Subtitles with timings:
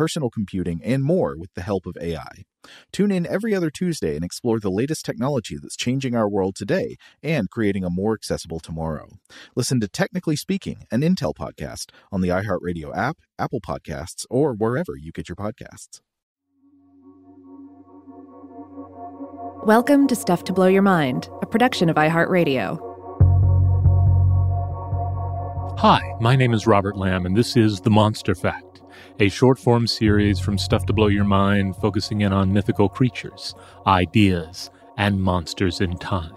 [0.00, 2.44] personal computing, and more with the help of AI.
[2.90, 6.96] Tune in every other Tuesday and explore the latest technology that's changing our world today
[7.22, 9.10] and creating a more accessible tomorrow.
[9.54, 14.96] Listen to Technically Speaking, an Intel podcast on the iHeartRadio app, Apple Podcasts, or wherever
[14.96, 16.00] you get your podcasts.
[19.66, 22.86] Welcome to Stuff to Blow Your Mind, a production of iHeartRadio.
[25.78, 28.69] Hi, my name is Robert Lamb, and this is The Monstrefact,
[29.18, 33.54] a short form series from Stuff to Blow Your Mind focusing in on mythical creatures,
[33.86, 36.32] ideas, and monsters in time.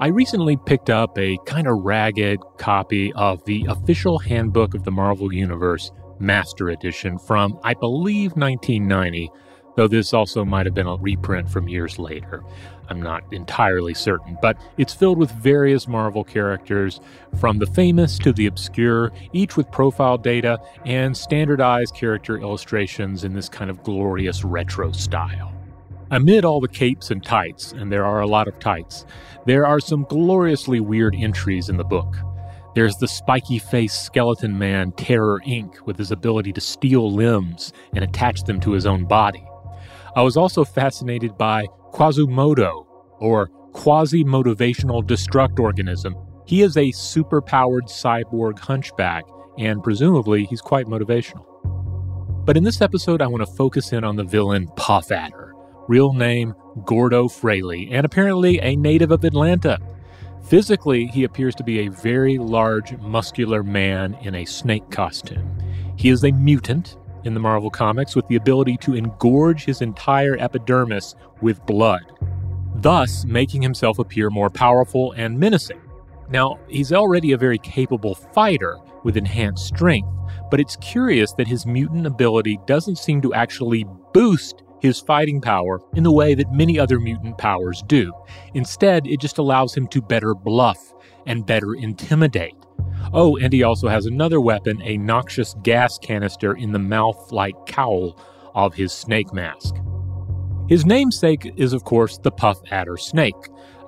[0.00, 4.90] I recently picked up a kind of ragged copy of the official handbook of the
[4.90, 9.30] Marvel Universe Master Edition from, I believe, 1990,
[9.76, 12.42] though this also might have been a reprint from years later.
[12.88, 17.00] I'm not entirely certain, but it's filled with various Marvel characters,
[17.40, 23.32] from the famous to the obscure, each with profile data and standardized character illustrations in
[23.32, 25.52] this kind of glorious retro style.
[26.10, 29.06] Amid all the capes and tights, and there are a lot of tights,
[29.46, 32.14] there are some gloriously weird entries in the book.
[32.74, 38.04] There's the spiky faced skeleton man, Terror Inc., with his ability to steal limbs and
[38.04, 39.46] attach them to his own body.
[40.16, 42.86] I was also fascinated by Quasimodo,
[43.18, 46.14] or Quasi Motivational Destruct Organism.
[46.46, 49.24] He is a superpowered cyborg hunchback,
[49.58, 51.44] and presumably he's quite motivational.
[52.44, 55.52] But in this episode, I want to focus in on the villain Puff Adder,
[55.88, 56.54] real name
[56.84, 59.80] Gordo Fraley, and apparently a native of Atlanta.
[60.48, 65.58] Physically, he appears to be a very large, muscular man in a snake costume.
[65.96, 70.36] He is a mutant in the Marvel Comics with the ability to engorge his entire
[70.38, 72.04] epidermis with blood,
[72.76, 75.80] thus making himself appear more powerful and menacing.
[76.30, 80.08] Now, he's already a very capable fighter with enhanced strength,
[80.50, 85.80] but it's curious that his mutant ability doesn't seem to actually boost his fighting power
[85.94, 88.12] in the way that many other mutant powers do.
[88.54, 90.92] Instead, it just allows him to better bluff
[91.26, 92.54] and better intimidate.
[93.14, 97.54] Oh, and he also has another weapon, a noxious gas canister in the mouth like
[97.66, 98.18] cowl
[98.54, 99.76] of his snake mask.
[100.68, 103.36] His namesake is, of course, the puff adder snake,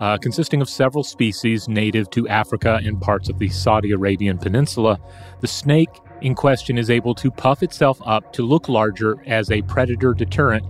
[0.00, 5.00] uh, consisting of several species native to Africa and parts of the Saudi Arabian Peninsula.
[5.40, 9.62] The snake in question is able to puff itself up to look larger as a
[9.62, 10.64] predator deterrent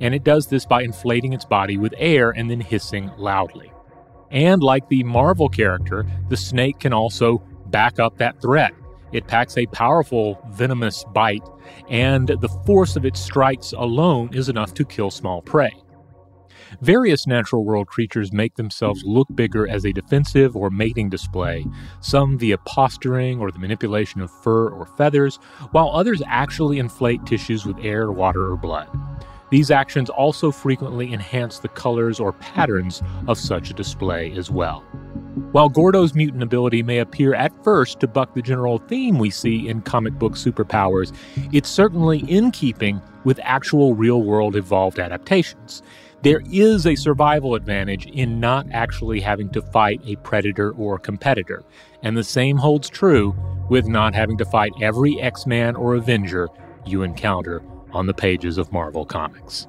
[0.00, 3.72] and it does this by inflating its body with air and then hissing loudly.
[4.30, 8.72] And like the Marvel character, the snake can also back up that threat.
[9.12, 11.46] It packs a powerful, venomous bite,
[11.88, 15.72] and the force of its strikes alone is enough to kill small prey.
[16.82, 21.64] Various natural world creatures make themselves look bigger as a defensive or mating display,
[22.00, 25.36] some via posturing or the manipulation of fur or feathers,
[25.70, 28.88] while others actually inflate tissues with air, water, or blood.
[29.50, 34.84] These actions also frequently enhance the colors or patterns of such a display as well.
[35.52, 39.68] While Gordo's mutant ability may appear at first to buck the general theme we see
[39.68, 41.14] in comic book superpowers,
[41.52, 45.82] it's certainly in keeping with actual real world evolved adaptations.
[46.22, 51.62] There is a survival advantage in not actually having to fight a predator or competitor,
[52.02, 53.36] and the same holds true
[53.70, 56.48] with not having to fight every X Man or Avenger
[56.84, 57.62] you encounter
[57.92, 59.68] on the pages of Marvel Comics.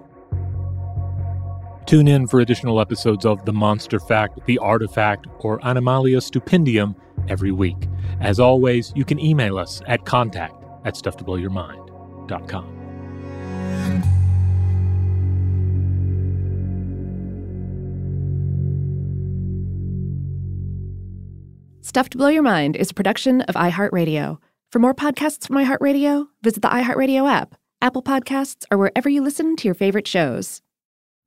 [1.89, 6.95] Tune in for additional episodes of The Monstrefact, The Artifact, or Animalia Stupendium
[7.27, 7.87] every week.
[8.21, 10.53] As always, you can email us at contact
[10.85, 12.75] at stufftoblowyourmind.com.
[21.81, 24.37] Stuff to Blow Your Mind is a production of iHeartRadio.
[24.71, 29.55] For more podcasts from iHeartRadio, visit the iHeartRadio app Apple Podcasts, or wherever you listen
[29.55, 30.61] to your favorite shows.